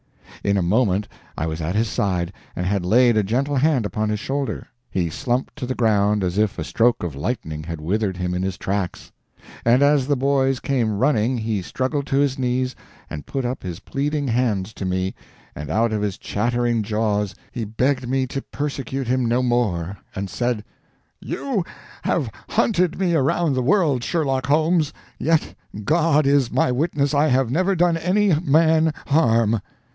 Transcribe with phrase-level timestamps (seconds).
[0.43, 1.07] In a moment
[1.37, 4.65] I was at his side and had laid a gentle hand upon his shoulder.
[4.89, 8.41] He slumped to the ground as if a stroke of lightning had withered him in
[8.41, 9.11] his tracks;
[9.63, 12.75] and as the boys came running he struggled to his knees
[13.07, 15.13] and put up his pleading hands to me,
[15.55, 20.31] and out of his chattering jaws he begged me to persecute him no more, and
[20.31, 20.65] said,
[21.19, 21.63] "You
[22.01, 27.51] have hunted me around the world, Sherlock Holmes, yet God is my witness I have
[27.51, 29.61] never done any man harm!"